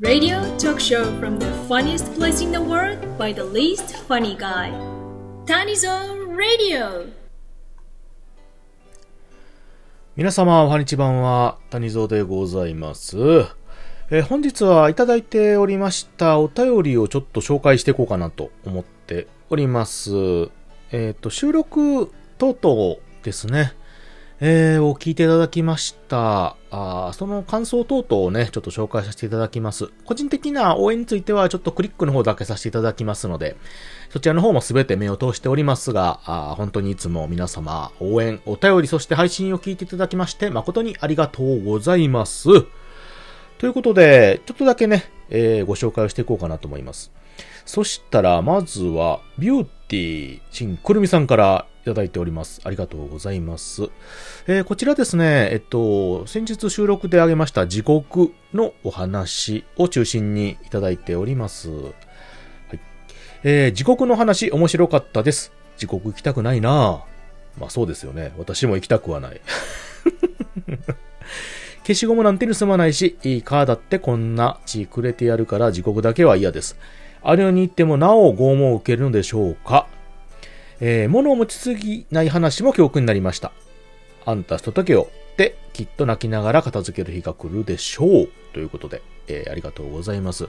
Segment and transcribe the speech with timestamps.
[0.00, 4.72] Radio talk show from the funniest place in the world by the least funny guy.
[5.44, 7.12] Tanizo Radio.
[10.16, 13.18] 皆様、おはにちばんは、谷蔵でございます。
[14.10, 20.10] えー本日はいただいておりましたお便りをちょっと紹介していこうかなと思っております。
[20.10, 23.74] えっ、ーと、収録等々ですね、
[24.44, 26.56] えーを聞いていただきました。
[26.72, 29.92] あその感想等々をね、ちょっと紹介させていただきます。
[30.04, 33.54] 個人的な応援についてはちょっとクリックの方だけさせていただきますので、
[34.10, 42.48] そちらの方もすべて目を通しておりますが、あ本当にいつも皆様応援、お便り、そして配信を聞いていただきまして、誠にありがとうございます。
[43.58, 47.12] ということで、ちょっとだけね、えーご紹介をしていこうかなと思います。
[47.64, 52.60] そしたら、まずは、ビューティー、しんくるみさんからいただいております。
[52.64, 53.90] ありがとうございます。
[54.46, 61.70] えーこちらですね、えっと、先日収録であげました時刻のお話を中心にいただいております。
[61.70, 61.90] は
[62.74, 62.80] い。
[63.42, 65.52] えー時刻の話面白かったです。
[65.76, 68.32] 時刻行きたくないなぁまあそうですよね。
[68.38, 69.40] 私も行きたくはない。
[71.84, 76.76] 消しゴムなんて盗まないし、いいカーだってこんな血くれてやるから時刻だけは嫌です。
[77.22, 79.86] あれに行ってもなお拷問を受けるのでしょうか
[80.80, 83.52] えー物を持ちすぎない話も教訓になりました。
[84.24, 88.28] あんたひととけよってきっと泣きながら片付ける日が来るでしょう。
[88.52, 90.48] ということで、えーありがとうございます。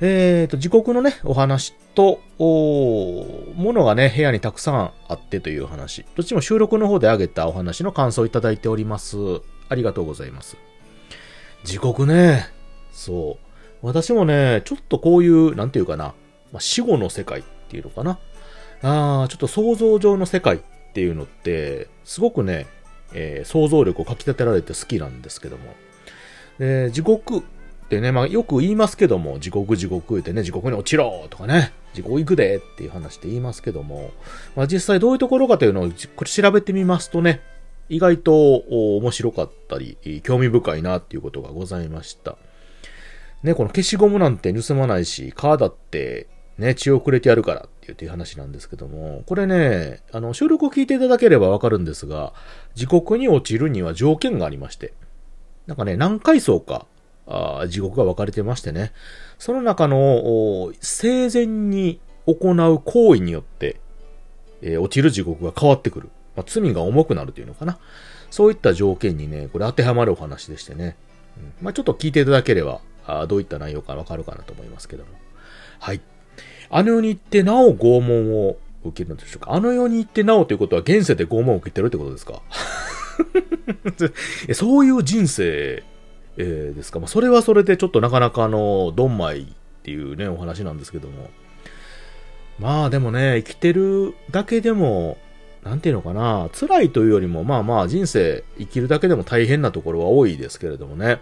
[0.00, 6.04] えーと、時刻のね、お話と、お物がね、部屋にたくさんあってという話。
[6.16, 9.16] どっちも収録の方であげたお話の感想をいただいております。
[9.70, 10.58] ありがとうございます。
[11.64, 12.46] 時刻ね。
[12.92, 13.86] そう。
[13.86, 16.14] 私もね、ちょっとこういう、なんていうかな、
[16.52, 18.18] まあ、死後の世界っていうのかな。
[18.82, 20.60] あーちょっと想像上の世界っ
[20.92, 22.66] ていうのって、すごくね、
[23.12, 25.74] えー想像力をかき立てられて好きなんですけども。
[26.58, 27.42] で、地獄っ
[27.88, 34.10] てね、まあよく言いますけども、地獄地獄ってね、地獄に落ちろとかね、地獄行くでっていう話で言いますけども、
[34.54, 37.40] まあ実際どういうところかというのをこれ調べてみますとね、
[37.88, 38.56] 意外と
[38.98, 42.36] 面白かったり、興味深いなっていうことがございました。
[43.42, 46.26] ね、この消しゴムなんて盗まないし、カーだって
[46.58, 52.32] ね、血をくれてやるからっていう話なんですけども、これね、あの、収録を聞いていただければわかるんですが、
[52.74, 54.94] 地獄に落ちるには条件がありまして、
[55.66, 56.86] なんかね、何階層か、
[57.26, 58.92] あ地獄が分かれてましてね、
[59.38, 63.80] その中の、生前に行う行為によって、
[64.62, 66.08] えー落ちる地獄が変わってくる。
[66.34, 67.78] まあ、罪が重くなるというのかな。
[68.30, 70.96] そういった条件にね、これ当てはまるお話でしてね。
[71.36, 75.10] うんまあ、ちょっと聞いていただければ、あどういった内容かわかるかなと思いますけども。
[75.78, 76.00] はい。
[76.70, 79.52] あの世に行ってなお拷問を受けるのでしょうか？
[79.52, 82.40] あの世に行ってなおということは現世で拷問を受けてるってことですか？
[84.54, 85.82] そういう人生、
[86.36, 87.00] えーですか？
[87.00, 89.46] まあ、それはそれでちょっとなかなかあの、ドンマイっ
[89.82, 91.30] ていうね、お話なんですけども。
[92.58, 95.18] まあでもね、生きてるだけでも、
[95.64, 101.20] なんていうのかな、辛いというよりも、まあまあ人生生きるだけでも大変なところは多いですけれどもね。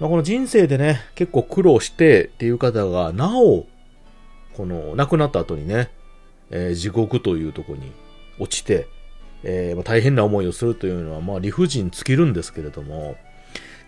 [0.00, 3.66] まあ、この人生でね、結構苦労してっていう方が、なお、
[4.56, 5.90] この亡くなった後にね、
[6.50, 7.92] えー地獄というとこに
[8.38, 8.86] 落ちて、
[9.42, 13.16] えーま、大変な思いをするというのは、まあ理不尽尽きるんですけれども、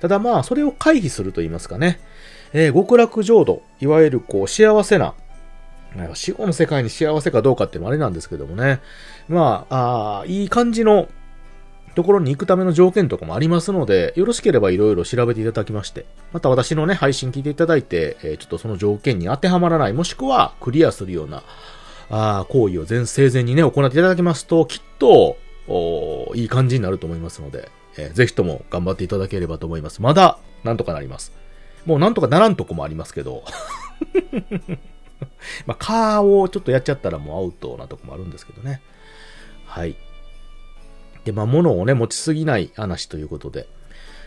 [0.01, 2.01] ただまあ、それを回避すると言いますかね、
[2.53, 5.15] えー極楽浄土、いわゆるこう、幸せな、
[6.15, 8.81] 死後の世界に幸せかどうかっていうのもあれなんですけどもね。
[9.29, 11.09] まあ、あいい感じの
[11.95, 21.43] ところに行くための条件とかもありますので、よろしければいろいろ調べていただきまして、また私のね、配信聞いていただいて、えーちょっとその条件に当てはまらない、もしくはクリアするような、
[22.11, 30.03] あー行為を全生前にね、行っていただきますと、きっと、おいい感じになると思いますので、えーぜひとも頑張っていただければと思います。
[30.03, 31.33] まだ、なんとかなります。
[31.87, 33.45] もうなんとかならんとこもありますけど、
[35.67, 38.81] まあ、カーをちょっとやっちゃったらもうアウトなとこもあるんですけどね。
[39.67, 39.97] はい。
[41.25, 43.67] で、まあ、物をね、持ちすぎない話ということで。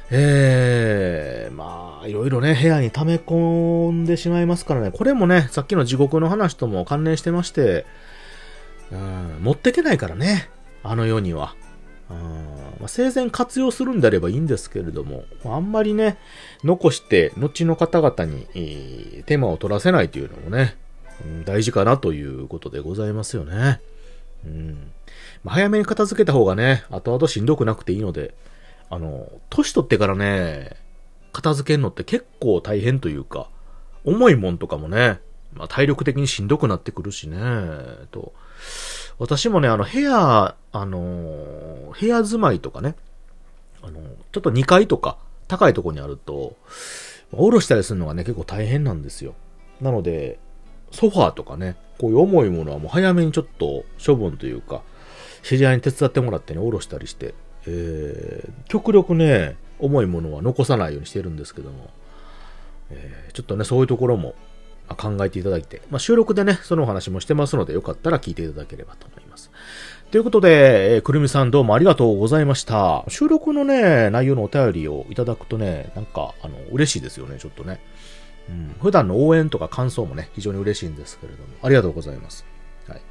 [0.10, 4.92] ええまあ、いろいろね、部屋に溜め込んでしまいますからね。
[4.92, 7.86] これもね、さっきの地獄の話とも関連してまして、
[8.92, 10.50] うん、持ってけないからね。
[10.84, 11.56] あの世には。
[12.10, 12.18] うん
[12.80, 16.18] まあ、生前活用するんであればいいんですけれども、あんまりね、
[16.64, 20.78] 残して、後の方々に、手間を取らせないというのもね、
[21.26, 23.82] うん大事かなということでございますよね。
[24.46, 24.92] うん。
[25.46, 28.36] 早めに片付けた方がね、後々しんどくなくていいので、
[28.90, 30.76] あの、年取ってからね、
[31.34, 33.50] 片付けるのって結構大変というか、
[34.04, 35.20] 重いもんとかもね、
[35.54, 37.38] まあ、体力的にしんどくなってくるしね、
[38.12, 38.34] と。
[39.20, 42.96] 私もね、あの、部屋、あの、部屋住まいとかね、
[43.82, 44.00] あの、
[44.32, 45.18] ちょっと2階とか、
[45.48, 46.56] 高いとこにあると、
[47.32, 49.34] 下ろしたりするのがね、結構大変なんですよ。
[49.82, 50.40] なので、
[50.92, 54.82] ソファーとかね、こういう重いものはもう早めにちょっと処分というか、
[55.44, 57.34] 知り合いに手伝ってもらってね、下ろしたりして、
[57.66, 61.90] えー、極力ね、重いものは残さないようにしてるんですけども、
[62.90, 64.36] えー、ちょっとね、そういうところも
[64.96, 69.52] 考えていただいて、まあ、収録でね、そのお話もしてますので、よかったら聞いていただければと思います。
[70.12, 73.04] ということで、えー、くるみさんどうもありがとうございました。
[73.10, 77.82] 収録のね、内容のお便りをいただくとね、なんか、あの、嬉しいですよね、ちょっとね。
[78.50, 82.46] うん、普段の応援とか感想もね、非常に嬉しいんですけれども、ありがとうございます。
[82.88, 83.02] はい。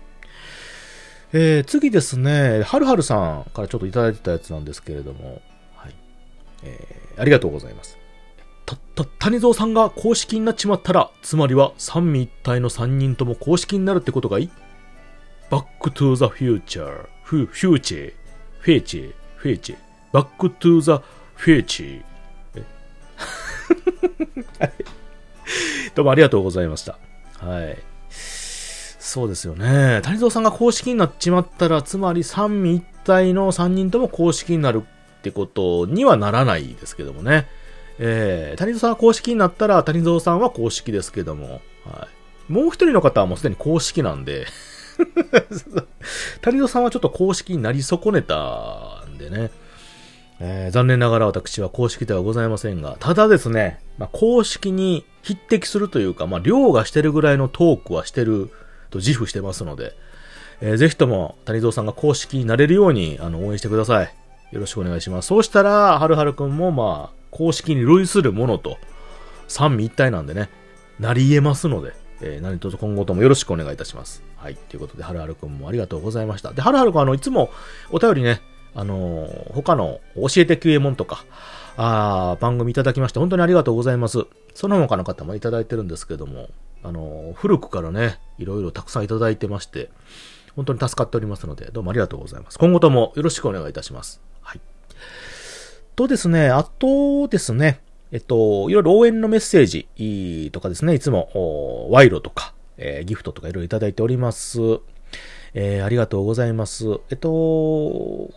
[1.32, 5.42] えー、次ですね、はるはるさんからちょっといただいてたやつなんですけれども、
[5.74, 5.94] はい。
[6.62, 7.98] えー、ありがとうございます。
[8.64, 14.50] た、た、谷蔵さんが公式になっちまったら、つまりは三位一体の三人とも公式になるってことがいい？
[15.50, 18.14] バックトゥーザフューチャー、フュ、フューチェ、
[18.58, 19.76] フェーチェ、フェーチェ、
[20.12, 21.02] バックトゥーザ
[21.34, 22.02] フェーチェ。
[25.96, 26.98] どうもありがとうございました。
[27.38, 27.78] はい。
[28.10, 30.02] そうですよね。
[30.02, 37.46] 谷蔵さんが公式になっちまったら、つまり三位一体の三人とも公式になるってことにはならないですけどもね。
[37.98, 42.06] えー、谷蔵さんが公式になったら、谷蔵さんは公式ですけども、は
[42.50, 42.52] い。
[42.52, 44.46] もう一人の方はもうすでに公式なんで
[46.43, 49.50] 谷戸さんはちょっと公式になり損ねたんでね。
[50.40, 58.49] えー、残念ながら私は公式ではございませんが、ただですね、まあ、公式に匹敵するというか、まあ、量がしてるぐらいのトークはしてる
[58.90, 59.93] と自負してますので、
[60.61, 64.14] えー、ぜひとも谷蔵さんが公式になれるようにあの応援してください。
[64.52, 65.26] よろしくお願いします。
[65.26, 68.78] そうしたら、はるはるくんもまあ、公式に類するものと、
[69.49, 70.49] 三位一体なんでね、
[71.00, 74.22] なり得ますので、えー、何卒今後ともよろしくお願いいたします。
[74.37, 74.55] はい。
[74.55, 76.52] ということで、はるはるくんもありがとうございました。
[76.52, 77.50] で、はるはるくん、あの、いつも
[77.90, 78.40] お便りね、
[78.76, 81.25] あの、他の教えて QA もんとか、
[81.78, 84.26] あ番組いただきまして、本当にありがとうございます。
[84.55, 86.50] その他の方もいただいてるんですけども、
[86.82, 89.88] あの、古くからね、いろいろたくさんいただいてまして、
[90.55, 92.58] 本当に助かっておりますので、どうもありがとうございます。
[92.58, 94.20] 今後ともよろしくお願いいたします。
[94.43, 94.61] はい。
[95.94, 97.81] とですね、あとですね、
[98.12, 101.31] えっと、いろいろ応援のメッセージとかですね、いつも、
[101.90, 104.61] 賄賂とか、えー、ギフトとかいろいろいただいております。
[105.55, 107.00] えー、ありがとうございます。
[107.11, 108.31] えっと、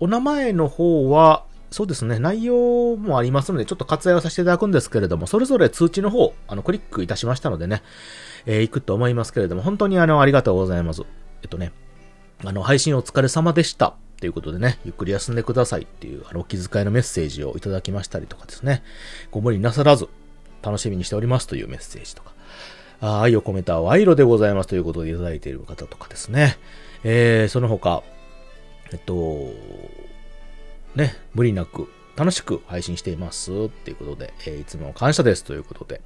[0.00, 7.82] お名前の方は、そうですね、内容もありますので、ちょっと割愛をさせていただくんですけれども、それぞれ通知の方、あの、クリックいたしましたのでね、
[8.46, 11.02] えー、行くと思いますけれども、本当にあの、ありがとうございます。
[11.42, 11.72] えっとね、
[12.44, 13.94] あの、配信お疲れ様でした。
[14.20, 18.82] ということでね、ゆっくり休んでくださいっていう、あの、お気遣いのメッセージをいただきましたりとかですね、
[19.30, 20.08] ご無理なさらず、
[20.62, 22.32] 楽しみにしておりますというメッセージとか、
[23.00, 26.58] あ愛を込めた賄賂でございますということでいただいている方とかですね。
[27.02, 28.02] えー、その他、
[28.92, 29.52] えっと、
[30.94, 36.00] ね、無理なく楽しく配信していますっていうことで、えー、いつも感謝ですということで、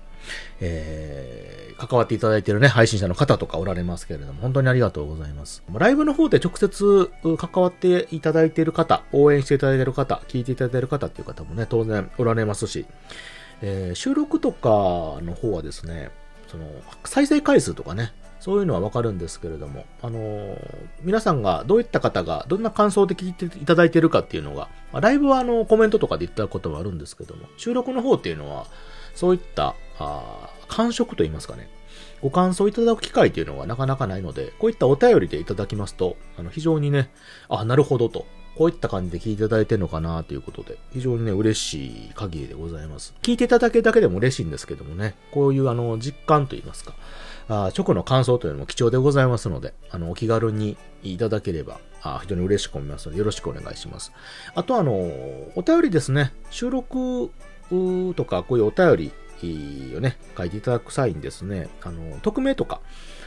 [0.61, 5.63] えー、関わっていただいているね、配信者の方とかおられますけれども、本当にありがとうございます。
[5.73, 12.87] ライブの方で直接関わっていただいている方、応援していただいている方、聞いていただいている方っていう方もね、当然おられますし、
[13.63, 14.69] えー、収録とか
[15.23, 16.11] の方はですね、
[16.55, 16.71] その、
[17.05, 20.59] 再生回数とかね、そういうのはわかるんですけれども、あのー、
[21.03, 28.67] 皆さんがどういった方がどんな感想で聞いていただいてるかっていうのが、まあ、ライブはあのコメントとかで言ったこともあるんですけども、収録の方っていうのは、
[29.15, 31.69] そういったあ感触といいますかね、
[32.21, 37.11] ご感想いただく機会というのがなかなかないので、こういったお便りでいただきますと、あの非常にね、
[37.49, 43.15] あ、なるほどと、こういった感じで聞いていただいてるのかなということで、非常にね、嬉しい限りでございます。
[43.23, 46.95] 聞いていただけるだけでも嬉しいんですけどもね、こういうあの、実感といいますか、
[47.49, 54.13] あ直の感想というのも貴重でございますので、あの、お気軽にいただければ、あ非常に嬉しく思いますので、よろしくお願いします。
[54.55, 57.31] あとあの、お便りですね、収録
[58.15, 62.81] とか、こういうお便りをね、書いていただく際にですね、あの、匿名とか、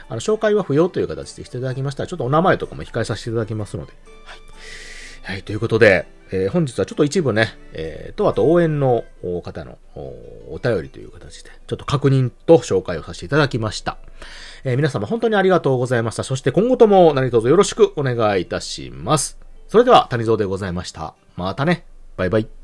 [0.10, 3.94] あの、紹介は不要という形でしていただきましたら、ちょっとお名前とかも控えさせていただきますので、
[4.24, 4.40] はい。
[5.28, 9.04] はい、ということで、えー、本日はちょっと一部ね、えー、と、あと応援の
[9.44, 13.98] 方のお便りという形で、ちょっと確認と紹介をさせていただきました。
[14.64, 16.24] えー、皆様本当にありがとうございました。
[16.24, 19.38] そして今後とも何卒よろしくお願いいたします。
[19.68, 21.14] それでは、谷蔵でございました。
[21.36, 21.84] またね。
[22.16, 22.57] バイバイ。